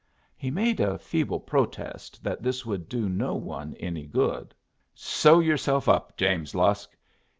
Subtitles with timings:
[0.35, 4.55] He made a feeble protest that this would do no one any good.
[4.95, 6.97] "Sew yourself up, James Lusk.